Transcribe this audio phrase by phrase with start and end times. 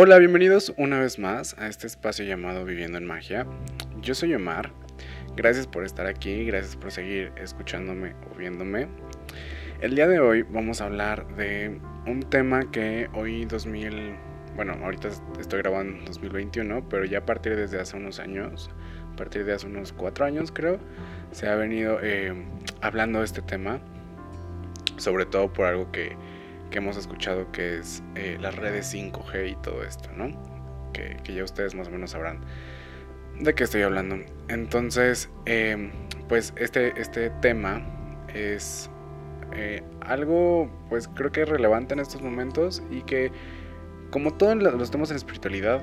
[0.00, 3.46] Hola, bienvenidos una vez más a este espacio llamado Viviendo en Magia.
[4.00, 4.72] Yo soy Omar.
[5.36, 8.88] Gracias por estar aquí, gracias por seguir escuchándome o viéndome.
[9.80, 14.16] El día de hoy vamos a hablar de un tema que hoy 2000,
[14.58, 15.08] bueno, ahorita
[15.40, 18.70] estoy grabando en 2021, pero ya a partir desde hace unos años,
[19.14, 20.78] a partir de hace unos cuatro años creo,
[21.30, 22.34] se ha venido eh,
[22.82, 23.80] hablando de este tema,
[24.98, 26.14] sobre todo por algo que
[26.70, 30.30] que hemos escuchado que es eh, las redes 5G y todo esto, ¿no?
[30.92, 32.40] Que, ya ustedes más o menos sabrán
[33.38, 34.16] de qué estoy hablando.
[34.48, 35.90] Entonces, em,
[36.28, 37.82] pues este, este tema
[38.34, 38.90] es
[39.52, 43.30] eh, algo, pues creo que es relevante en estos momentos y que
[44.10, 45.82] como todos los temas en espiritualidad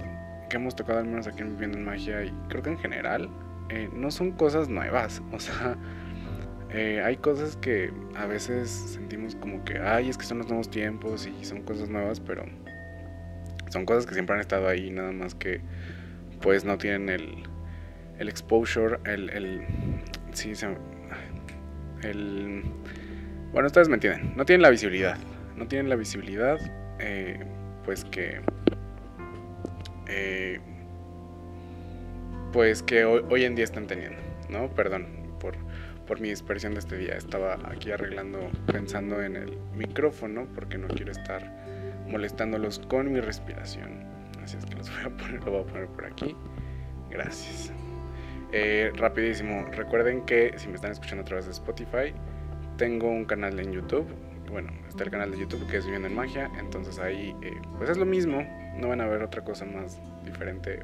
[0.50, 3.30] que hemos tocado al menos aquí en Viviendo en Magia y creo que en general,
[3.70, 5.78] eh, no son cosas nuevas, o sea
[6.78, 10.70] eh, hay cosas que a veces sentimos como que, ay, es que son los nuevos
[10.70, 12.44] tiempos y son cosas nuevas, pero
[13.70, 15.62] son cosas que siempre han estado ahí, nada más que
[16.42, 17.44] pues no tienen el,
[18.20, 19.62] el exposure, el, el,
[20.34, 20.52] sí,
[22.04, 22.64] el,
[23.54, 25.18] bueno, ustedes me entienden, no tienen la visibilidad,
[25.56, 26.60] no tienen la visibilidad,
[27.00, 27.40] eh,
[27.86, 28.42] pues que,
[30.08, 30.60] eh,
[32.52, 34.70] pues que hoy, en día están teniendo, ¿no?
[34.70, 35.08] Perdón
[35.40, 35.56] por
[36.06, 37.16] por mi dispersión de este día.
[37.16, 41.52] Estaba aquí arreglando, pensando en el micrófono, porque no quiero estar
[42.08, 44.04] molestándolos con mi respiración.
[44.44, 46.36] Así es que los voy a poner, lo voy a poner por aquí.
[47.10, 47.72] Gracias.
[48.52, 52.14] Eh, rapidísimo, recuerden que si me están escuchando a través de Spotify,
[52.78, 54.06] tengo un canal en YouTube.
[54.50, 56.52] Bueno, está el canal de YouTube que es Viviendo en Magia.
[56.60, 58.46] Entonces ahí, eh, pues es lo mismo.
[58.78, 60.80] No van a ver otra cosa más diferente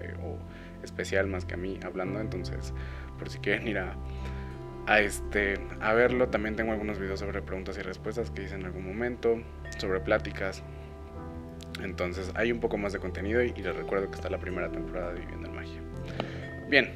[0.00, 0.38] eh, o
[0.82, 2.20] especial más que a mí hablando.
[2.20, 2.72] Entonces,
[3.18, 3.96] por si quieren ir a,
[4.86, 6.28] a, este, a verlo.
[6.28, 9.42] También tengo algunos videos sobre preguntas y respuestas que hice en algún momento,
[9.78, 10.62] sobre pláticas.
[11.82, 15.12] Entonces hay un poco más de contenido y, les recuerdo que está la primera temporada
[15.12, 15.80] de Viviendo en Magia.
[16.68, 16.90] Bien,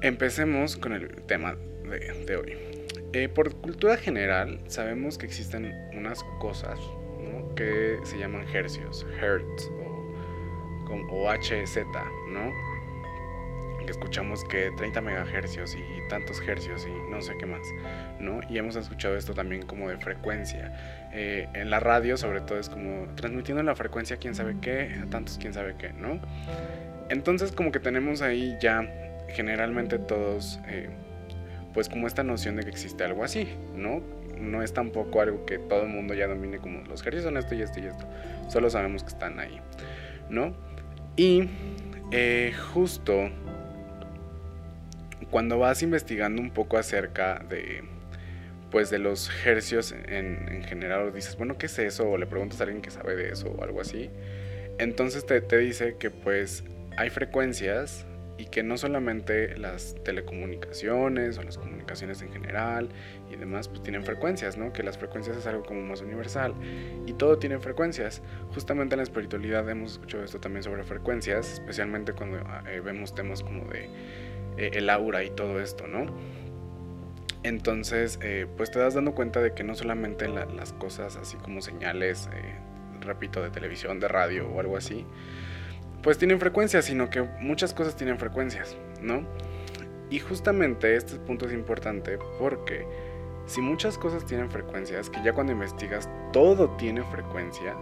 [0.00, 2.73] empecemos con el tema de, hoy.
[3.14, 6.80] Eh, por cultura general sabemos que existen unas cosas
[7.54, 9.70] que se llaman hercios, hertz
[10.90, 11.76] o, o HZ,
[12.28, 12.52] ¿no?
[13.84, 17.66] que escuchamos que 30 megahercios y tantos hercios y no sé qué más,
[18.18, 18.40] ¿no?
[18.48, 20.72] Y hemos escuchado esto también como de frecuencia.
[21.12, 25.06] Eh, en la radio sobre todo es como transmitiendo la frecuencia quién sabe qué, a
[25.10, 26.20] tantos quién sabe qué, ¿no?
[27.10, 28.90] Entonces como que tenemos ahí ya
[29.28, 30.88] generalmente todos eh,
[31.74, 34.00] pues como esta noción de que existe algo así, ¿no?
[34.38, 37.54] No es tampoco algo que todo el mundo ya domine como los hercios son esto
[37.54, 38.06] y esto y esto,
[38.48, 39.60] solo sabemos que están ahí,
[40.30, 40.54] ¿no?
[41.16, 41.48] Y
[42.12, 43.30] eh, justo
[45.30, 47.82] cuando vas investigando un poco acerca de
[48.70, 52.08] pues de los hercios en, en general, dices, bueno, ¿qué es eso?
[52.08, 54.10] O le preguntas a alguien que sabe de eso o algo así.
[54.78, 56.64] Entonces te dice que pues
[56.96, 58.04] hay frecuencias
[58.36, 62.88] y que no solamente las telecomunicaciones o las comunicaciones en general
[63.30, 64.72] y demás pues tienen frecuencias, ¿no?
[64.72, 66.54] Que las frecuencias es algo como más universal
[67.06, 68.22] y todo tiene frecuencias.
[68.54, 73.42] Justamente en la espiritualidad hemos escuchado esto también sobre frecuencias, especialmente cuando eh, vemos temas
[73.42, 73.88] como de
[74.56, 76.06] eh, el aura y todo esto, ¿no?
[77.44, 81.60] Entonces, eh, pues te das dando cuenta de que no solamente las cosas así como
[81.60, 82.56] señales, eh,
[83.00, 85.04] repito, de televisión, de radio o algo así,
[86.04, 89.26] pues tienen frecuencias, sino que muchas cosas tienen frecuencias, ¿no?
[90.10, 92.86] Y justamente este punto es importante porque
[93.46, 97.76] si muchas cosas tienen frecuencias, que ya cuando investigas todo tiene frecuencias,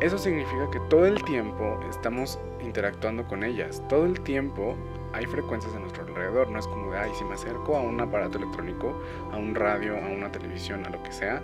[0.00, 4.76] eso significa que todo el tiempo estamos interactuando con ellas, todo el tiempo
[5.14, 8.00] hay frecuencias a nuestro alrededor, no es como de, ay, si me acerco a un
[8.00, 9.00] aparato electrónico,
[9.32, 11.40] a un radio, a una televisión, a lo que sea,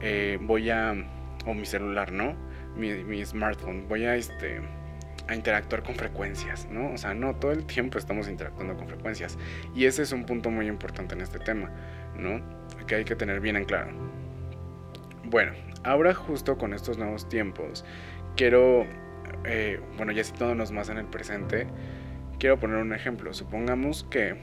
[0.00, 0.94] eh, voy a,
[1.46, 2.34] o mi celular, ¿no?
[2.76, 4.60] Mi, smartphone, voy a, este,
[5.28, 6.92] a interactuar con frecuencias, ¿no?
[6.92, 9.38] O sea, no, todo el tiempo estamos interactuando con frecuencias.
[9.74, 11.70] Y ese es un punto muy importante en este tema,
[12.16, 12.40] ¿no?
[12.86, 13.92] Que hay que tener bien en claro.
[15.24, 15.52] Bueno,
[15.84, 17.84] ahora justo con estos nuevos tiempos,
[18.36, 18.86] quiero,
[19.44, 21.66] eh, bueno, ya situándonos más en el presente,
[22.38, 23.32] quiero poner un ejemplo.
[23.32, 24.36] Supongamos que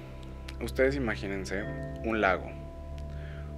[0.62, 1.64] ustedes imagínense
[2.04, 2.50] un lago.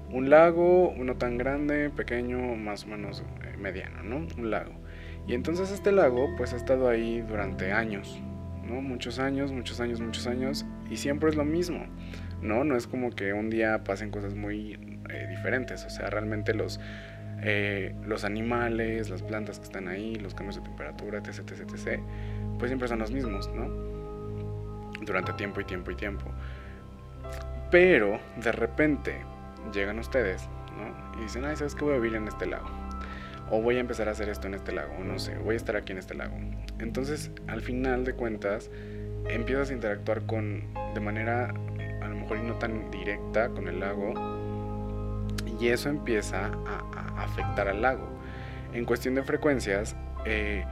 [0.09, 4.27] Un lago, uno tan grande, pequeño, más o menos eh, mediano, ¿no?
[4.37, 4.80] Un lago.
[5.27, 8.21] Y entonces este lago pues ha estado ahí durante años,
[8.63, 8.81] ¿no?
[8.81, 10.65] Muchos años, muchos años, muchos años.
[10.89, 11.85] Y siempre es lo mismo,
[12.41, 12.63] ¿no?
[12.63, 14.73] No es como que un día pasen cosas muy
[15.09, 15.85] eh, diferentes.
[15.85, 16.79] O sea, realmente los,
[17.43, 22.01] eh, los animales, las plantas que están ahí, los cambios de temperatura, etc, etc, etc,
[22.59, 23.67] pues siempre son los mismos, ¿no?
[25.01, 26.25] Durante tiempo y tiempo y tiempo.
[27.71, 29.15] Pero de repente
[29.73, 31.19] llegan ustedes, ¿no?
[31.19, 32.80] Y dicen, ay, ¿sabes qué voy a vivir en este lago?
[33.51, 35.75] O voy a empezar a hacer esto en este lago, no sé, voy a estar
[35.75, 36.35] aquí en este lago.
[36.79, 38.71] Entonces, al final de cuentas,
[39.29, 41.53] empiezas a interactuar con, de manera
[42.01, 44.13] a lo mejor no tan directa con el lago,
[45.61, 48.07] y eso empieza a, afectar al lago.
[48.73, 49.95] En cuestión de frecuencias,
[50.25, 50.65] eh,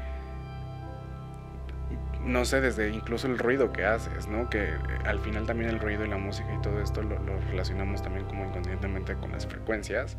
[2.23, 4.49] no sé, desde incluso el ruido que haces, ¿no?
[4.49, 7.17] Que eh, al final también el ruido y la música y todo esto lo,
[7.49, 10.17] relacionamos también como inconscientemente con las frecuencias,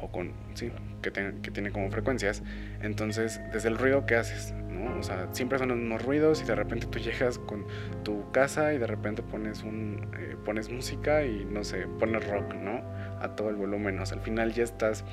[0.00, 0.70] o con, sí,
[1.02, 2.42] que, que tiene como frecuencias.
[2.82, 4.98] Entonces, desde el ruido que haces, ¿no?
[4.98, 7.66] O sea, siempre son los mismos ruidos y de repente tú llegas con
[8.02, 12.54] tu casa y de repente pones, un, eh, pones música y, no sé, pones rock,
[12.54, 12.82] ¿no?
[13.20, 15.04] A todo el volumen, o sea, al final ya estás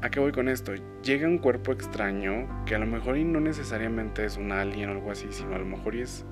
[0.00, 0.72] ¿A qué voy con esto?
[1.02, 4.92] Llega un cuerpo extraño que a lo mejor y no necesariamente es un alien o
[4.92, 6.24] algo así, sino a lo mejor es,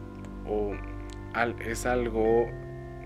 [0.46, 0.76] o
[1.64, 2.46] es algo,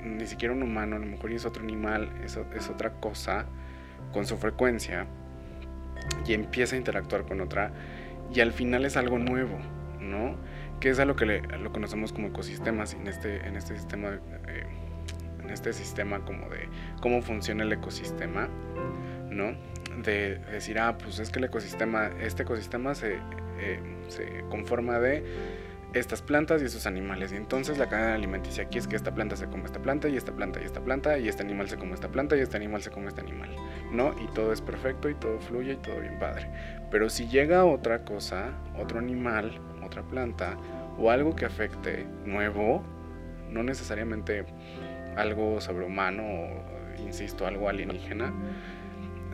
[0.05, 3.47] ni siquiera un humano, a lo mejor es otro animal, es, es otra cosa
[4.13, 5.07] con su frecuencia
[6.27, 7.73] y empieza a interactuar con otra
[8.33, 9.59] y al final es algo nuevo,
[10.01, 10.37] ¿no?
[10.81, 14.19] Que es a lo que lo conocemos como ecosistemas en este, en este sistema,
[14.49, 14.67] eh,
[15.43, 16.69] en este sistema como de
[17.01, 18.49] cómo funciona el ecosistema,
[19.31, 19.55] ¿no?
[20.03, 23.19] de decir, ah, pues es que el ecosistema, este ecosistema se,
[23.59, 25.25] eh, se conforma de
[25.93, 27.33] estas plantas y estos animales.
[27.33, 30.17] Y entonces la cadena alimenticia aquí es que esta planta se come esta planta y
[30.17, 32.83] esta planta y esta planta y este animal se come esta planta y este animal
[32.83, 33.51] se come este animal.
[33.93, 34.15] ¿No?
[34.21, 36.51] Y todo es perfecto y todo fluye y todo bien padre.
[36.91, 40.57] Pero si llega otra cosa, otro animal, otra planta
[40.99, 42.83] o algo que afecte nuevo,
[43.51, 44.45] no necesariamente
[45.17, 48.33] algo sobrehumano o, insisto, algo alienígena,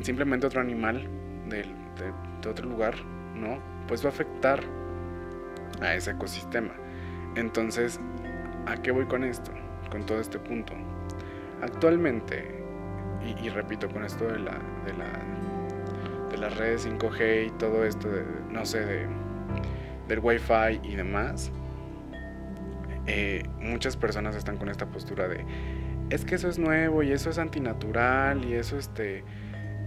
[0.00, 1.06] simplemente otro animal
[1.48, 1.64] de,
[2.48, 2.94] otro lugar,
[3.34, 3.60] ¿no?
[3.88, 4.60] Pues va a afectar
[5.80, 6.72] a ese ecosistema.
[7.36, 8.00] Entonces,
[8.66, 9.52] ¿a qué voy con esto?
[9.90, 10.72] Con todo este punto.
[11.62, 12.64] Actualmente,
[13.42, 15.10] y, repito con esto de la, de la
[16.30, 19.06] de las redes 5G y todo esto, de, no sé, de,
[20.08, 21.52] del Wi-Fi y demás,
[23.06, 25.44] eh, muchas personas están con esta postura de
[26.10, 29.24] es que eso es nuevo y eso es antinatural y eso este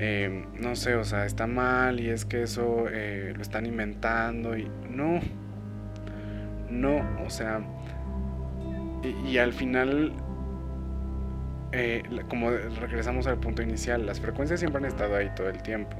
[0.02, 4.58] Em, no sé, o sea, está mal y es que eso eh, lo están inventando
[4.58, 5.20] y no,
[6.69, 7.62] no, o sea,
[9.25, 10.13] y, al final,
[11.71, 15.95] eh, como regresamos al punto inicial, las frecuencias siempre han estado ahí todo el tiempo.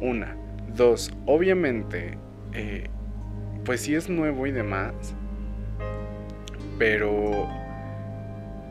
[0.00, 0.36] Una,
[0.74, 2.18] dos, obviamente,
[2.54, 2.88] eh,
[3.64, 4.94] pues sí es nuevo y demás,
[6.78, 7.48] pero...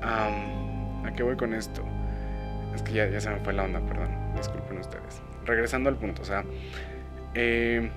[0.01, 1.83] ¿A qué voy con esto?
[2.75, 5.21] Es que ya, ya se me fue la onda, perdón disculpen ustedes.
[5.45, 6.43] Regresando al punto, o sea,
[7.33, 7.89] eh,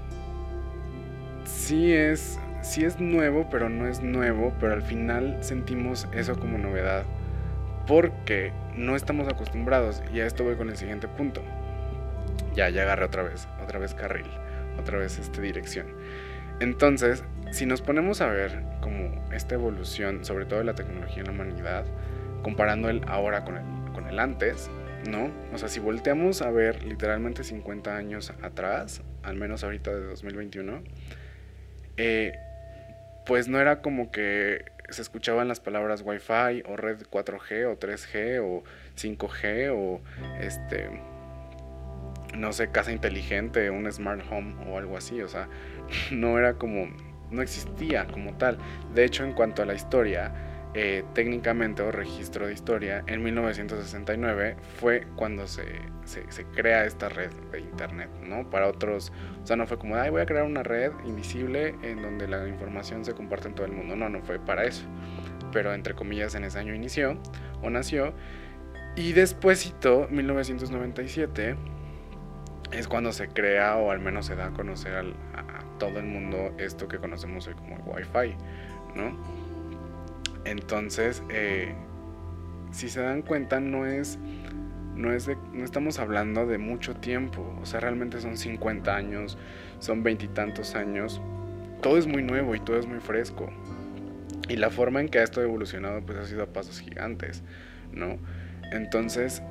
[1.44, 6.58] sí es, sí es nuevo, pero no es nuevo, pero al final sentimos eso como
[6.58, 7.04] novedad,
[7.86, 11.42] porque no estamos acostumbrados, y a esto voy con el siguiente punto.
[12.54, 14.26] Ya, ya agarré otra vez, otra vez carril,
[14.78, 15.86] otra vez esta dirección.
[16.60, 21.26] Entonces, si nos ponemos a ver como esta evolución, sobre todo de la tecnología en
[21.26, 21.84] la humanidad,
[22.42, 24.70] comparando el ahora con el, con el antes,
[25.08, 25.30] ¿no?
[25.54, 30.82] O sea, si volteamos a ver literalmente 50 años atrás, al menos ahorita de 2021,
[31.96, 32.32] eh,
[33.26, 38.40] pues no era como que se escuchaban las palabras Wi-Fi o red 4G o 3G
[38.42, 38.64] o
[38.96, 40.00] 5G o
[40.40, 40.90] este
[42.36, 45.48] no sé, casa inteligente, un smart home o algo así, o sea,
[46.10, 46.86] no era como
[47.30, 48.58] no existía como tal.
[48.94, 50.32] De hecho, en cuanto a la historia,
[50.72, 55.64] eh, técnicamente o registro de historia, en 1969 fue cuando se,
[56.04, 58.48] se, crea esta red de internet, ¿no?
[58.48, 59.12] Para otros,
[59.42, 62.46] o sea, no fue como, ay, voy a crear una red invisible en donde la
[62.46, 64.84] información se comparte en todo el mundo, no, no fue para eso,
[65.52, 67.18] pero entre comillas en ese año inició
[67.62, 68.14] o nació,
[68.94, 71.56] y despuésito, 1997,
[72.70, 76.06] es cuando se crea o al menos se da a conocer a, a todo el
[76.06, 78.36] mundo esto que conocemos hoy como el Wi-Fi,
[78.94, 79.39] ¿no?
[80.44, 81.74] Entonces, eh,
[82.72, 84.18] si se dan cuenta, no es,
[84.94, 87.42] no es no estamos hablando de mucho tiempo.
[87.60, 89.38] O sea, realmente son 50 años,
[89.78, 91.20] son veintitantos años.
[91.82, 93.50] Todo es muy nuevo y todo es muy fresco.
[94.48, 97.42] Y la forma en que esto ha evolucionado, pues ha sido a pasos gigantes,
[97.92, 98.18] ¿no?
[98.72, 99.42] Entonces,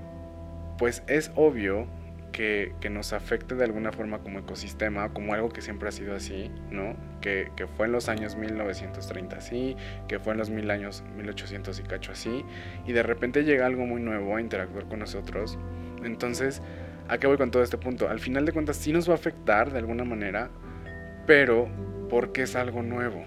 [0.78, 1.88] pues es obvio
[2.32, 6.52] que, nos afecte de alguna forma como ecosistema, como algo que siempre ha sido así,
[6.72, 6.96] ¿no?
[7.22, 9.76] Que, fue en los años 1930 así,
[10.08, 12.46] que fue en los mil años 1800 y cacho así,
[12.86, 15.58] y de repente llega algo muy nuevo a interactuar con nosotros.
[16.04, 16.62] Entonces,
[17.10, 18.08] ¿A qué voy con todo este punto?
[18.08, 20.52] Al final de cuentas sí nos va a afectar de alguna manera,
[21.26, 21.68] pero
[22.08, 23.26] porque es algo nuevo,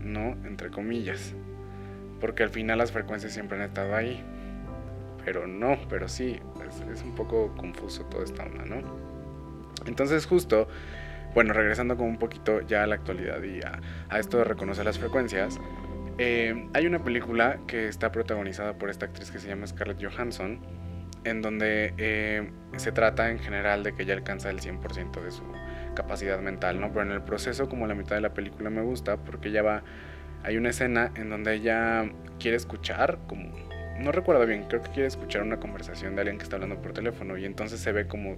[0.00, 0.30] ¿no?
[0.46, 1.34] Entre comillas.
[2.22, 4.24] Porque al final las frecuencias siempre han estado ahí.
[5.26, 8.82] Pero no, pero sí, es, un poco confuso toda esta onda, ¿no?
[9.86, 10.68] Entonces justo,
[11.34, 14.98] bueno, regresando como un poquito ya a la actualidad y a, esto de reconocer las
[14.98, 15.58] frecuencias,
[16.18, 20.60] eh, hay una película que está protagonizada por esta actriz que se llama Scarlett Johansson,
[21.24, 25.42] en donde eh, se trata en general de que ella alcanza el 100% de su
[25.94, 26.88] capacidad mental, ¿no?
[26.88, 29.82] Pero en el proceso, como la mitad de la película me gusta, porque ella va,
[30.44, 33.67] hay una escena en donde ella quiere escuchar, como,
[33.98, 36.92] no recuerdo bien, creo que quiere escuchar una conversación de alguien que está hablando por
[36.92, 38.36] teléfono, y entonces se ve como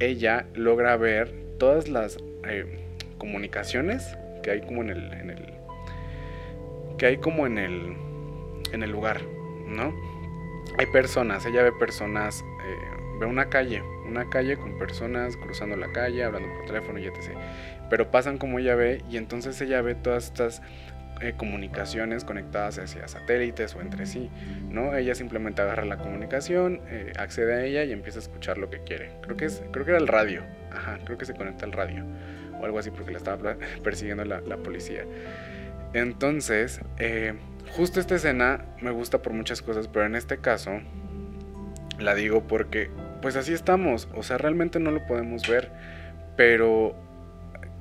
[0.00, 2.86] ella logra ver todas las eh,
[3.18, 5.54] comunicaciones que hay como en el,
[6.98, 7.96] que hay como en el,
[8.72, 9.20] en el lugar,
[9.66, 10.12] ¿no?
[10.78, 15.92] hay personas, ella ve personas, eh, ve una calle, una calle con personas cruzando la
[15.92, 17.36] calle, hablando por teléfono y etc.
[17.90, 20.62] Pero pasan como ella ve y entonces ella ve todas estas
[21.22, 24.28] eh, comunicaciones conectadas hacia satélites o entre sí,
[24.68, 24.96] ¿no?
[24.96, 28.82] Ella simplemente agarra la comunicación, eh, accede a ella y empieza a escuchar lo que
[28.82, 29.12] quiere.
[29.22, 32.04] Creo que, es, creo que era el radio, ajá, creo que se conecta al radio
[32.60, 35.04] o algo así porque la estaba persiguiendo la, policía.
[35.92, 37.34] Entonces, eh,
[37.70, 40.80] justo esta escena me gusta por muchas cosas, pero en este caso
[42.00, 45.70] la digo porque pues así estamos, o sea, realmente no lo podemos ver,
[46.36, 46.96] pero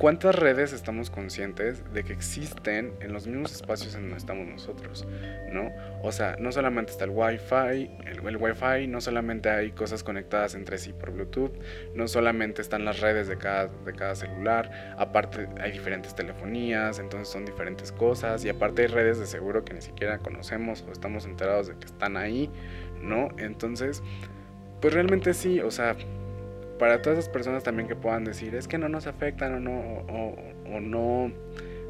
[0.02, 5.06] ¿cuántas redes estamos conscientes de que existen en los mismos espacios en donde estamos nosotros?
[5.52, 5.72] ¿No?
[6.02, 10.80] O sea, no solamente está el Wi-Fi, el, Wi-Fi, no solamente hay cosas conectadas entre
[10.80, 11.52] sí por Bluetooth,
[11.94, 17.28] no solamente están las redes de cada, de cada celular, aparte hay diferentes telefonías, entonces
[17.28, 21.26] son diferentes cosas, y aparte hay redes de seguro que ni siquiera conocemos o estamos
[21.26, 22.50] enterados de que están ahí,
[23.04, 23.30] ¿no?
[23.38, 24.02] Entonces,
[24.82, 25.96] pues realmente sí, o sea,
[26.82, 30.34] para todas esas personas también que puedan decir, es que no nos afectan o no,
[30.72, 31.32] o, no,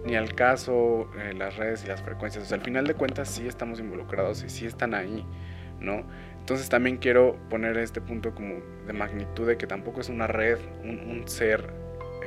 [0.06, 2.44] ni al caso eh, las redes y las frecuencias.
[2.44, 5.26] O sea, al final de cuentas sí estamos involucrados y sí están ahí,
[5.80, 6.04] ¿no?
[6.40, 8.56] Entonces también quiero poner este punto como
[8.86, 11.70] de magnitud de que tampoco es una red, un, un ser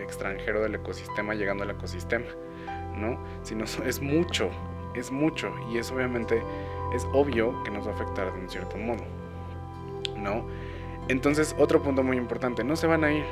[0.03, 2.29] extranjero del ecosistema llegando al ecosistema,
[2.97, 3.23] ¿no?
[3.43, 4.49] Sino es mucho,
[4.97, 6.43] es mucho y eso obviamente
[6.95, 9.05] es obvio que nos va a afectar de un cierto modo,
[10.17, 10.47] ¿no?
[11.09, 13.25] Entonces, otro punto muy importante, no se van a ir.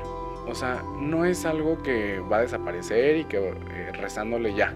[0.47, 4.75] O sea, no es algo que va a desaparecer y que eh, rezándole ya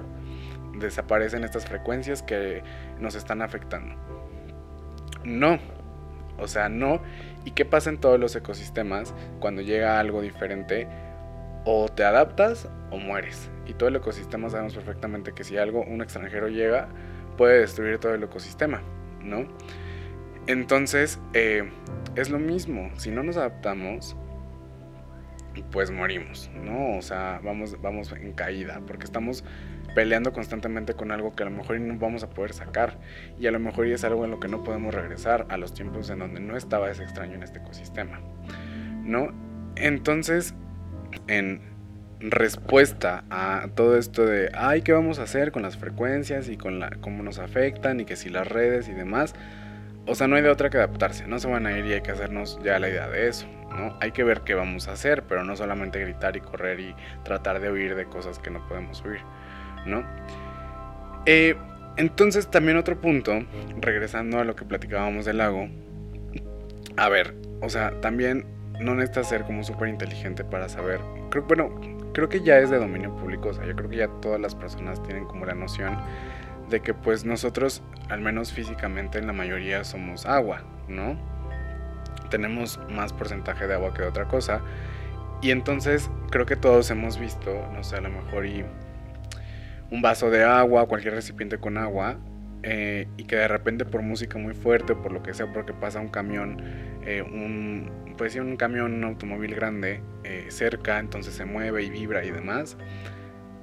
[0.78, 2.62] desaparecen estas frecuencias que
[3.00, 3.94] nos están afectando.
[5.24, 5.58] No,
[6.38, 7.00] o sea, no.
[7.44, 10.88] ¿Y qué pasa en todos los ecosistemas cuando llega algo diferente?
[11.64, 13.50] O te adaptas o mueres.
[13.66, 16.88] Y todo el ecosistema sabemos perfectamente que si algo, un extranjero llega,
[17.36, 18.82] puede destruir todo el ecosistema,
[19.22, 19.46] ¿no?
[20.46, 21.68] Entonces, eh,
[22.16, 24.16] es lo mismo, si no nos adaptamos,
[25.70, 26.96] pues morimos, ¿no?
[26.96, 29.44] O sea, vamos, vamos en caída, porque estamos
[29.94, 32.98] peleando constantemente con algo que a lo mejor no vamos a poder sacar,
[33.38, 36.10] y a lo mejor es algo en lo que no podemos regresar a los tiempos
[36.10, 38.20] en donde no estaba ese extraño en este ecosistema,
[39.02, 39.32] ¿no?
[39.76, 40.54] Entonces,
[41.28, 41.60] en
[42.20, 46.80] respuesta a todo esto de, ay, ¿qué vamos a hacer con las frecuencias y con
[46.80, 49.34] la, cómo nos afectan y que si las redes y demás?
[50.06, 52.00] O sea, no hay de otra que adaptarse, no se van a ir y hay
[52.00, 53.96] que hacernos ya la idea de eso, ¿no?
[54.00, 56.94] Hay que ver qué vamos a hacer, pero no solamente gritar y correr y
[57.24, 59.20] tratar de huir de cosas que no podemos huir,
[59.84, 60.04] ¿no?
[61.26, 61.56] Eh,
[61.96, 63.44] entonces también otro punto,
[63.80, 65.68] regresando a lo que platicábamos del lago,
[66.96, 68.46] a ver, o sea, también
[68.80, 71.80] no necesitas ser como súper inteligente para saber, creo, bueno,
[72.12, 74.54] creo que ya es de dominio público, o sea, yo creo que ya todas las
[74.54, 75.98] personas tienen como la noción
[76.68, 81.16] de que pues nosotros, al menos físicamente, en la mayoría somos agua, ¿no?
[82.30, 84.60] Tenemos más porcentaje de agua que de otra cosa.
[85.42, 88.64] Y entonces creo que todos hemos visto, no sé, a lo mejor y
[89.90, 92.18] un vaso de agua, cualquier recipiente con agua,
[92.62, 96.00] eh, y que de repente por música muy fuerte, por lo que sea, porque pasa
[96.00, 96.60] un camión,
[97.04, 101.90] eh, un, pues sí, un camión, un automóvil grande eh, cerca, entonces se mueve y
[101.90, 102.76] vibra y demás,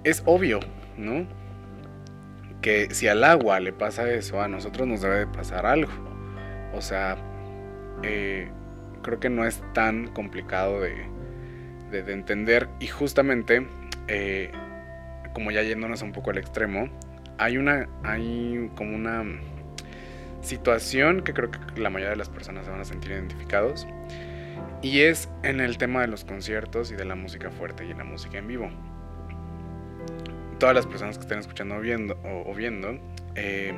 [0.06, 0.60] es obvio,
[0.98, 1.28] ¿no?
[2.64, 5.92] Que si al agua le pasa eso, a nosotros nos debe de pasar algo.
[6.74, 7.18] O sea,
[8.02, 8.50] eh,
[9.04, 11.12] creo que no es tan complicado de,
[11.92, 12.70] entender.
[12.80, 13.68] Y justamente,
[14.08, 14.52] eh,
[15.34, 16.90] como ya yéndonos un poco al extremo,
[17.38, 19.24] hay una, hay como una
[20.42, 23.86] situación que creo que la mayoría de las personas se van a sentir identificados.
[24.82, 28.06] Y es en el tema de los conciertos y de la música fuerte y la
[28.06, 28.72] música en vivo
[30.64, 32.98] todas las personas que estén escuchando o viendo, o, viendo
[33.36, 33.74] eh,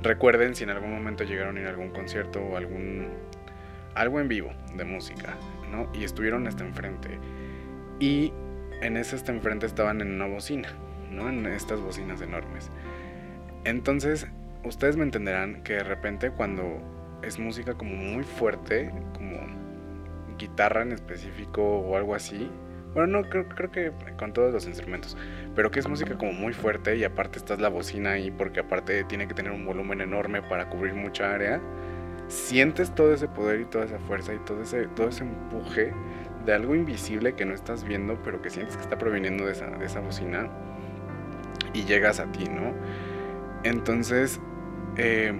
[0.00, 3.08] recuerden si en algún momento llegaron a ir a algún concierto o algún
[3.96, 5.34] algo en vivo de música,
[5.72, 5.90] ¿no?
[5.92, 7.18] Y estuvieron hasta enfrente.
[7.98, 8.32] Y
[8.80, 10.68] en ese hasta enfrente estaban en una bocina,
[11.10, 11.28] ¿no?
[11.28, 12.70] En estas bocinas enormes.
[13.64, 14.28] Entonces,
[14.62, 16.80] ustedes me entenderán que de repente cuando
[17.24, 19.36] es música como muy fuerte, como
[20.38, 22.48] guitarra en específico o algo así,
[22.94, 25.16] bueno, no, creo, creo que con todos los instrumentos.
[25.54, 29.04] Pero que es música como muy fuerte y aparte estás la bocina ahí porque aparte
[29.04, 31.60] tiene que tener un volumen enorme para cubrir mucha área.
[32.28, 35.92] Sientes todo ese poder y toda esa fuerza y todo ese, todo ese empuje
[36.46, 39.66] de algo invisible que no estás viendo, pero que sientes que está proveniendo de esa,
[39.66, 40.48] de esa bocina
[41.74, 42.72] y llegas a ti, ¿no?
[43.62, 44.40] Entonces,
[44.96, 45.32] eh,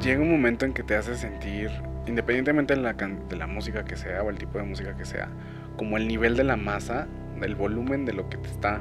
[0.00, 1.70] llega un momento en que te hace sentir,
[2.06, 5.28] independientemente de la, de la música que sea o el tipo de música que sea,
[5.76, 7.06] como el nivel de la masa,
[7.40, 8.80] del volumen de lo que te está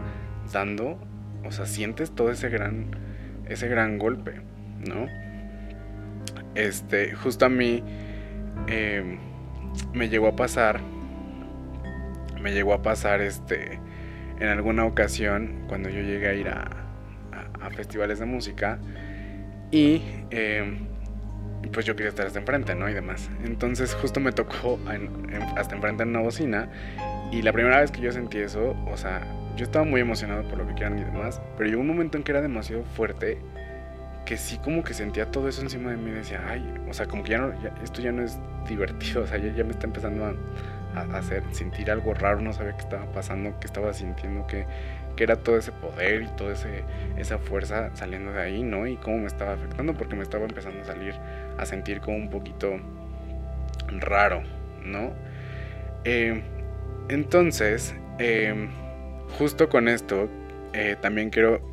[0.52, 1.00] dando,
[1.44, 2.92] o sea, sientes todo ese gran,
[3.48, 4.42] ese gran golpe,
[4.88, 5.08] ¿no?
[6.56, 7.84] Este, justo a mí
[8.68, 9.18] em,
[9.94, 10.80] me llegó a pasar,
[12.42, 13.80] me llegó a pasar, este,
[14.40, 16.70] en alguna ocasión cuando yo llegué a ir a,
[17.62, 18.80] a, festivales de música
[19.72, 20.93] y em,
[21.74, 22.90] pues yo quería estar hasta enfrente, ¿no?
[22.90, 23.30] Y demás.
[23.44, 24.80] Entonces justo me tocó
[25.56, 26.70] hasta enfrente en una bocina
[27.32, 29.28] y la primera vez que yo sentí eso, o sea,
[29.58, 32.24] yo estaba muy emocionado por lo que quieran y demás, pero llegó un momento en
[32.24, 33.40] que era demasiado fuerte
[34.26, 37.08] que sí como que sentía todo eso encima de mí y decía, ay, o sea,
[37.08, 37.54] como que ya no,
[37.84, 38.38] esto ya no es
[38.68, 40.36] divertido, o sea, ya, me está empezando a,
[40.96, 44.66] a, hacer sentir algo raro, no sabía qué estaba pasando, qué estaba sintiendo, que,
[45.16, 46.54] que era todo ese poder y toda
[47.18, 48.88] esa fuerza saliendo de ahí, ¿no?
[48.88, 51.16] Y cómo me estaba afectando, porque me estaba empezando a salir,
[51.58, 52.80] a sentir como un poquito
[54.00, 54.44] raro,
[54.84, 55.14] ¿no?
[56.06, 56.42] Eh,
[57.10, 58.70] entonces, eh,
[59.38, 60.30] justo con esto,
[60.74, 61.72] eh, también quiero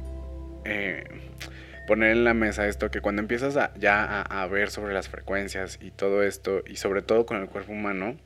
[1.86, 5.78] poner en la mesa esto, que cuando empiezas ya a, a ver sobre las frecuencias
[5.82, 8.16] y todo esto, y sobre todo con el cuerpo humano,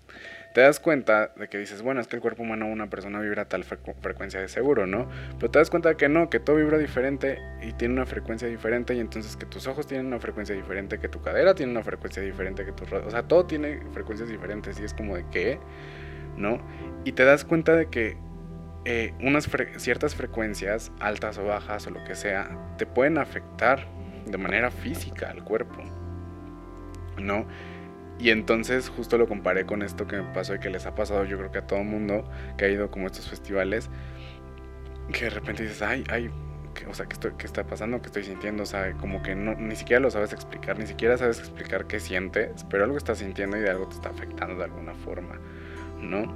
[0.55, 3.43] te das cuenta de que dices, bueno, es que el cuerpo humano, una persona vibra
[3.43, 5.09] a tal frecuencia de seguro, ¿no?
[5.41, 8.47] Pero te das cuenta de que no, que todo vibra diferente y tiene una frecuencia
[8.47, 11.83] diferente y entonces que tus ojos tienen una frecuencia diferente, que tu cadera tiene una
[11.83, 12.85] frecuencia diferente, que tu...
[12.85, 15.59] O sea, todo tiene frecuencias diferentes y es como de qué,
[16.37, 16.61] ¿no?
[17.05, 18.17] Y te das cuenta de que
[18.85, 23.89] eh, unas ciertas frecuencias, altas o bajas o lo que sea, te pueden afectar
[24.25, 25.83] de manera física al cuerpo,
[27.19, 27.45] ¿no?
[28.19, 31.25] Y entonces justo lo comparé con esto que me pasó y que les ha pasado
[31.25, 32.25] yo creo que a todo mundo
[32.57, 33.91] que ha ido como a estos festivales,
[35.13, 36.31] que de repente dices, ay, ay,
[36.89, 38.01] o sea, ¿qué, estoy, ¿qué está pasando?
[38.01, 38.65] ¿Qué estoy sintiendo?
[38.65, 42.01] O sea, como que no, ni siquiera lo sabes explicar, ni siquiera sabes explicar qué
[42.01, 45.39] sientes, pero algo estás sintiendo y de algo te está afectando de alguna forma,
[46.01, 46.35] ¿no?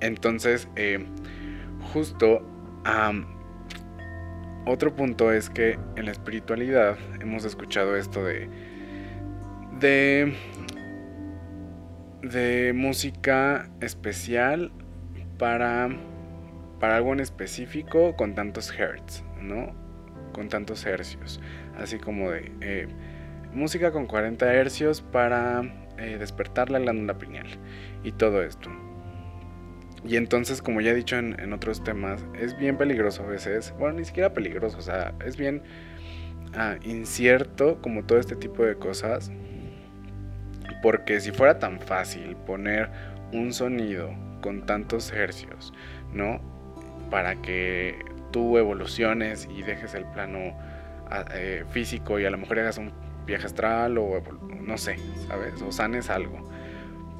[0.00, 1.04] Entonces, eh,
[1.92, 2.42] justo,
[4.66, 8.48] otro punto es que en la espiritualidad hemos escuchado esto de
[9.80, 10.34] de,
[12.22, 14.72] de música especial
[15.38, 15.88] para,
[16.80, 19.74] para algo en específico con tantos hertz, ¿no?
[20.32, 21.40] Con tantos hercios.
[21.78, 22.88] Así como de eh,
[23.52, 25.62] música con 40 hercios para
[25.98, 27.46] eh, despertar la glándula pineal
[28.04, 28.70] y todo esto.
[30.04, 33.74] Y entonces, como ya he dicho en, en, otros temas, es bien peligroso a veces.
[33.78, 35.62] Bueno, ni siquiera peligroso, o sea, es bien
[36.54, 39.32] ah, incierto como todo este tipo de cosas.
[40.82, 42.90] Porque si fuera tan fácil poner
[43.32, 44.10] un sonido
[44.40, 45.72] con tantos hercios,
[46.12, 46.40] ¿no?
[47.10, 47.98] Para que
[48.30, 50.56] tú evoluciones y dejes el plano
[51.10, 52.92] ah, eh, físico y a lo mejor hagas un
[53.26, 54.22] viaje astral o
[54.60, 54.96] no sé,
[55.28, 55.60] ¿sabes?
[55.62, 56.48] O sanes algo.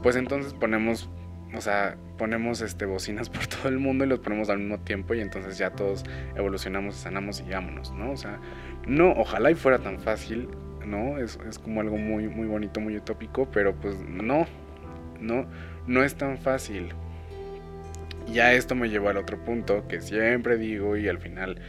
[0.03, 1.09] Pues entonces ponemos,
[1.55, 5.14] o sea, ponemos este bocinas por todo el mundo y los ponemos al mismo tiempo
[5.14, 6.05] y entonces ya todos
[6.37, 8.12] evolucionamos sanamos y vámonos, ¿no?
[8.12, 8.38] O sea,
[8.87, 10.49] no, ojalá y fuera tan fácil
[10.87, 11.18] ¿no?
[11.18, 14.46] Es, como algo muy, muy bonito, muy utópico, pero pues no,
[15.20, 15.46] no,
[15.87, 16.88] no es tan fácil.
[18.33, 21.61] Ya esto me llevó al otro punto que siempre digo y al final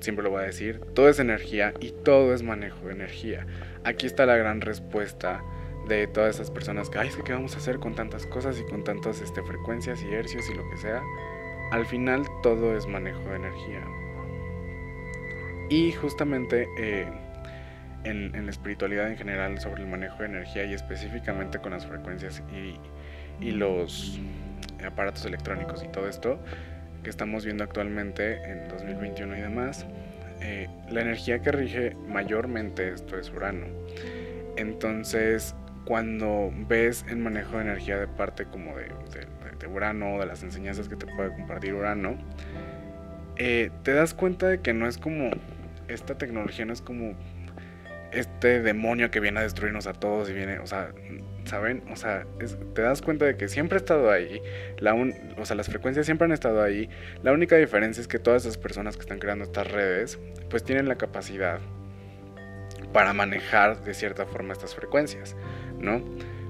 [0.00, 3.46] siempre lo voy a decir, todo es energía y todo es manejo de energía.
[3.84, 5.42] Aquí está la gran respuesta
[5.88, 8.84] de todas esas personas que, ay, ¿qué vamos a hacer con tantas cosas y con
[8.84, 11.02] tantas este, frecuencias y hercios y lo que sea?
[11.70, 13.84] Al final todo es manejo de energía.
[15.68, 17.06] Y justamente eh,
[18.06, 22.42] en, la espiritualidad en general sobre el manejo de energía y específicamente con las frecuencias
[22.52, 22.78] y,
[23.52, 24.18] los
[24.84, 26.38] aparatos electrónicos y todo esto
[27.02, 29.86] que estamos viendo actualmente en 2021 y demás,
[30.40, 33.66] eh, la energía que rige mayormente esto es Urano.
[34.56, 38.88] Entonces, cuando ves el manejo de energía de parte como de,
[39.60, 42.16] de, Urano, de las enseñanzas que te puede compartir Urano,
[43.36, 45.30] eh, te das cuenta de que no es como,
[45.88, 47.14] esta tecnología no es como
[48.12, 50.92] este demonio que viene a destruirnos a todos y viene, o sea,
[51.44, 51.82] ¿saben?
[51.90, 52.26] O sea,
[52.74, 54.42] te das cuenta de que siempre ha estado ahí,
[54.78, 56.88] la o sea, las frecuencias siempre han estado ahí,
[57.22, 60.18] la única diferencia es que todas esas personas que están creando estas redes,
[60.50, 61.60] pues tienen la capacidad
[62.92, 65.36] para manejar de cierta forma estas frecuencias,
[65.78, 66.02] ¿no?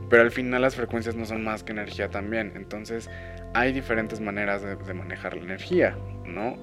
[0.08, 3.10] Pero al final las frecuencias no son más que energía también, entonces
[3.54, 6.56] hay diferentes maneras de, manejar la energía, ¿no?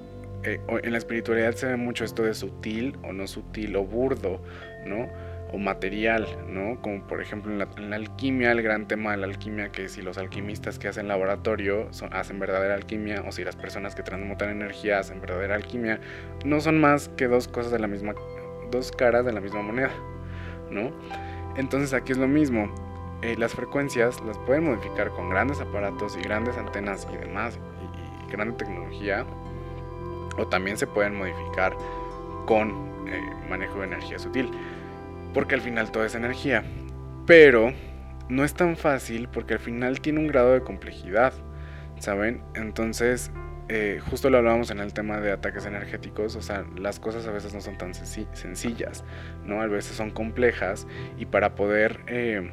[0.44, 4.42] Eh, en la espiritualidad se ve mucho esto de sutil o no sutil o burdo,
[4.84, 5.08] ¿no?
[5.54, 6.80] o material, ¿no?
[6.82, 10.18] Como por ejemplo en la, alquimia, el gran tema de la alquimia, que si los
[10.18, 15.20] alquimistas que hacen laboratorio hacen verdadera alquimia, o si las personas que transmutan energía hacen
[15.20, 16.00] verdadera alquimia,
[16.44, 18.14] no son más que dos cosas de la misma,
[18.72, 19.90] dos caras de la misma moneda,
[20.70, 20.90] ¿no?
[21.56, 22.74] Entonces aquí es lo mismo,
[23.22, 27.60] eh, las frecuencias las pueden modificar con grandes aparatos y grandes antenas y demás,
[28.28, 29.24] y, grande tecnología,
[30.36, 31.76] o también se pueden modificar
[32.46, 34.50] con eh, manejo de energía sutil
[35.34, 36.64] porque al final todo es energía.
[37.26, 37.72] Pero
[38.28, 41.34] no es tan fácil porque al final tiene un grado de complejidad,
[41.98, 42.42] ¿saben?
[42.54, 43.30] Entonces,
[43.68, 47.32] eh, justo lo hablábamos en el tema de ataques energéticos, o sea, las cosas a
[47.32, 49.04] veces no son tan sencillas,
[49.44, 49.60] ¿no?
[49.60, 50.86] A veces son complejas
[51.18, 52.50] y para poder, eh,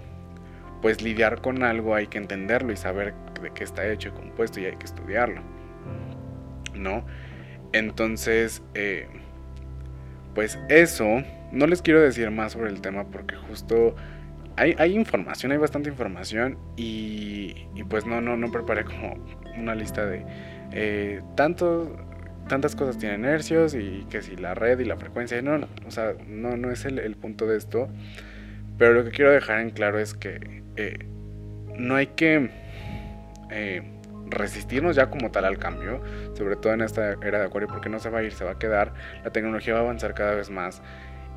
[0.82, 4.60] pues, lidiar con algo hay que entenderlo y saber de qué está hecho y compuesto
[4.60, 5.42] y hay que estudiarlo,
[6.74, 7.06] ¿no?
[7.74, 9.08] Entonces, eh,
[10.34, 13.96] pues eso no les quiero decir más sobre el tema porque justo
[14.56, 19.16] hay, hay información, hay bastante información y, y, pues no, no, no preparé como
[19.58, 20.26] una lista de
[20.72, 21.96] eh, tanto,
[22.48, 25.92] tantas cosas tienen hercios y que si la red y la frecuencia, no, no, o
[25.92, 27.90] sea, no, no es el, el punto de esto,
[28.78, 31.00] pero lo que quiero dejar en claro es que eh,
[31.78, 32.50] no hay que
[33.50, 33.84] eh,
[34.32, 36.02] resistirnos ya como tal al cambio,
[36.34, 38.52] sobre todo en esta era de Acuario, porque no se va a ir, se va
[38.52, 40.82] a quedar, la tecnología va a avanzar cada vez más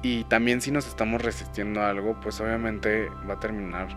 [0.05, 3.89] y también si nos estamos resistiendo a algo, pues obviamente va a terminar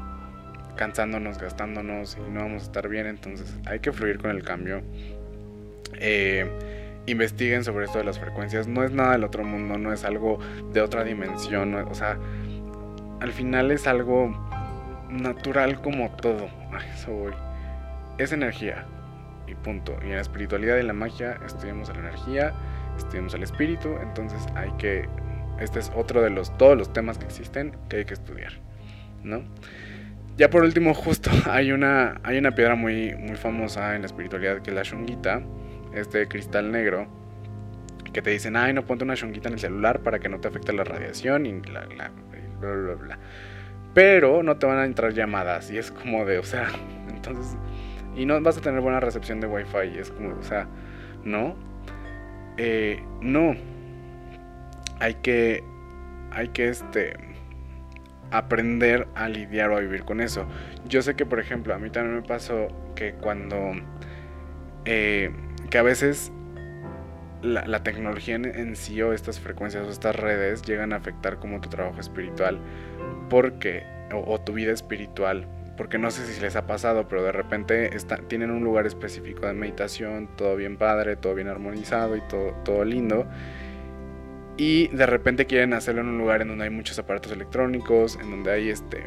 [0.77, 3.07] cansándonos, gastándonos y no vamos a estar bien.
[3.07, 4.83] Entonces hay que fluir con el cambio.
[5.99, 6.49] Eh,
[7.07, 8.69] investiguen sobre esto de las frecuencias.
[8.69, 10.39] No es nada del otro mundo, no es algo
[10.71, 11.75] de otra dimensión.
[11.75, 12.17] o sea,
[13.19, 14.31] al final es algo
[15.09, 16.47] natural como todo.
[16.93, 17.33] eso voy.
[18.17, 18.85] Es energía.
[19.47, 19.97] Y punto.
[20.01, 22.53] Y en la espiritualidad y la magia estudiamos la energía,
[22.97, 23.95] estudiamos el espíritu.
[24.01, 25.07] Entonces hay que
[25.59, 28.53] este es otro de los todos los temas que existen que hay que estudiar,
[29.23, 29.43] ¿no?
[30.37, 34.61] Ya por último, justo hay una, hay una piedra muy, muy famosa en la espiritualidad
[34.61, 35.41] que es la shungita,
[35.93, 37.07] este cristal negro,
[38.13, 40.47] que te dicen, ay, no ponte una shungita en el celular para que no te
[40.47, 42.11] afecte la radiación y bla, bla,
[42.59, 43.19] bla, bla, bla.
[43.95, 46.67] Pero no te van a entrar llamadas y es como de, o sea,
[47.09, 47.57] entonces,
[48.17, 50.67] y no vas a tener buena recepción de wifi es como, o sea,
[51.23, 51.55] no,
[52.57, 53.55] eh, no
[54.99, 55.63] hay que,
[56.31, 57.13] hay que este,
[58.31, 60.47] aprender a lidiar o a vivir con eso.
[60.87, 63.73] Yo sé que, por ejemplo, a mí también me pasó que cuando,
[64.85, 65.31] eh,
[65.69, 66.31] que a veces
[67.43, 71.69] la, tecnología en, sí o estas frecuencias o estas redes llegan a afectar como tu
[71.69, 72.59] trabajo espiritual,
[73.29, 75.47] porque, o, tu vida espiritual,
[75.77, 77.89] porque no sé si les ha pasado, pero de repente
[78.27, 82.83] tienen un lugar específico de meditación, todo bien padre, todo bien armonizado y todo, todo
[82.83, 83.27] lindo
[84.57, 88.31] y de repente quieren hacerlo en un lugar en donde hay muchos aparatos electrónicos, en
[88.31, 89.03] donde hay este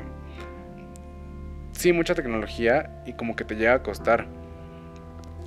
[1.73, 4.27] sí mucha tecnología y como que te llega a costar.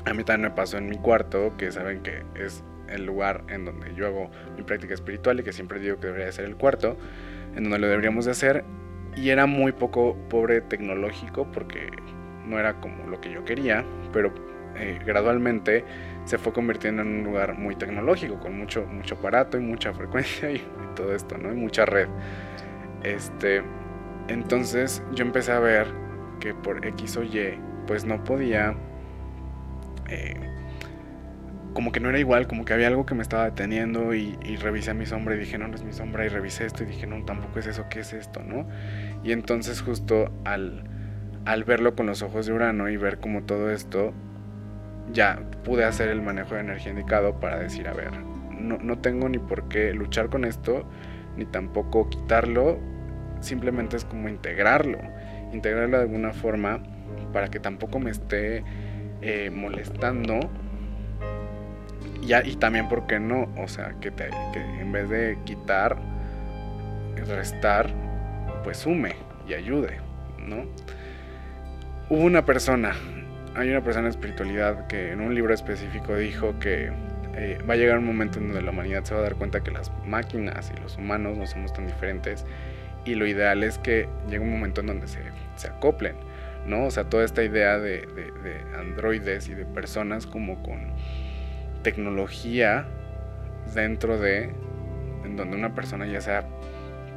[0.06, 3.64] A mí también me pasó en mi cuarto, que saben que es el lugar en
[3.64, 6.98] donde yo hago mi práctica espiritual y que siempre digo que debería ser el cuarto,
[7.56, 8.66] en donde lo deberíamos de hacer
[9.16, 11.92] y era muy poco pobre tecnológico porque
[12.46, 14.34] no era como lo que yo quería, pero
[14.76, 15.86] eh, gradualmente
[16.26, 20.52] se fue convirtiendo en un lugar muy tecnológico, con mucho, mucho aparato y mucha frecuencia
[20.52, 20.62] y,
[20.96, 21.52] todo esto, ¿no?
[21.52, 22.08] Y mucha red.
[23.04, 23.64] Este,
[24.28, 25.88] entonces yo empecé a ver
[26.40, 28.76] que por X o Y, pues no podía,
[30.10, 30.36] eh,
[31.74, 34.56] como que no era igual, como que había algo que me estaba deteniendo y, y,
[34.58, 37.08] revisé mi sombra y dije, no, no es mi sombra, y revisé esto y dije,
[37.08, 38.68] no, tampoco es eso, ¿qué es esto, no?
[39.24, 40.84] Y entonces justo al,
[41.46, 44.14] al verlo con los ojos de Urano y ver como todo esto,
[45.12, 48.12] ya pude hacer el manejo de energía indicado para decir, a ver,
[48.52, 50.88] no, no tengo ni por qué luchar con esto,
[51.38, 52.80] ni tampoco quitarlo,
[53.40, 55.00] simplemente es como integrarlo,
[55.52, 56.82] integrarlo de alguna forma
[57.34, 58.64] para que tampoco me esté
[59.22, 60.40] eh, molestando.
[62.26, 63.50] Y también, ¿por qué no?
[63.58, 65.98] O sea, que, te, que en vez de quitar,
[67.28, 67.90] restar,
[68.64, 69.16] pues sume
[69.48, 69.98] y ayude,
[70.40, 70.66] ¿no?
[72.10, 72.94] Hubo una persona
[73.56, 76.92] hay una persona en espiritualidad que en un libro específico dijo que
[77.36, 79.62] eh, va a llegar un momento en donde la humanidad se va a dar cuenta
[79.62, 82.46] que las máquinas y los humanos no somos tan diferentes
[83.06, 85.20] y lo ideal es que llegue un momento en donde se,
[85.56, 86.16] se acoplen,
[86.66, 86.86] ¿no?
[86.86, 90.94] O sea, toda esta idea de, de, de androides y de personas como con
[91.84, 92.88] tecnología
[93.74, 94.50] dentro de,
[95.24, 96.48] en donde una persona ya sea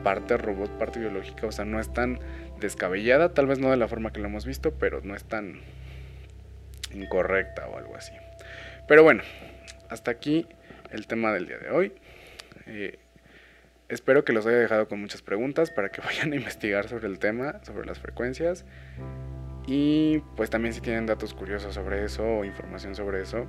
[0.02, 2.20] parte robot, parte biológica, o sea, no es tan
[2.60, 5.60] descabellada, tal vez no de la forma que lo hemos visto, pero no es tan
[6.94, 8.12] incorrecta o algo así.
[8.86, 9.22] Pero bueno,
[9.88, 10.46] hasta aquí
[10.92, 11.92] el tema del día de hoy.
[12.66, 12.98] Eh,
[13.88, 17.18] espero que los haya dejado con muchas preguntas para que vayan a investigar sobre el
[17.18, 18.64] tema, sobre las frecuencias.
[19.66, 23.48] Y pues también si tienen datos curiosos sobre eso o información sobre eso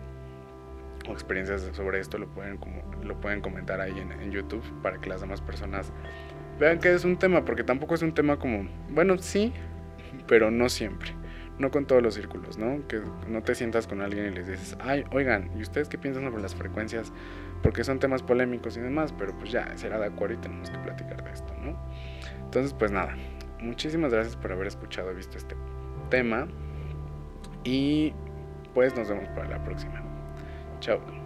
[1.14, 5.10] experiencias sobre esto lo pueden, como, lo pueden comentar ahí en, en YouTube para que
[5.10, 5.92] las demás personas
[6.60, 9.54] vean que es un tema, porque tampoco es un tema como, bueno, sí,
[10.28, 11.14] pero no siempre
[11.60, 12.88] no con todos los círculos, ¿no?
[12.88, 16.24] Que no te sientas con alguien y les dices, ay, oigan, ¿y ustedes qué piensan
[16.24, 17.12] sobre las frecuencias?
[17.64, 20.78] Porque son temas polémicos y demás, pero pues ya, será de acuerdo y tenemos que
[20.78, 21.78] platicar de esto, ¿no?
[22.44, 23.16] Entonces, pues nada,
[23.60, 25.56] muchísimas gracias por haber escuchado, visto este
[26.10, 26.48] tema
[27.64, 28.14] y
[28.74, 30.07] pues nos vemos para la próxima.
[30.80, 31.17] Chao.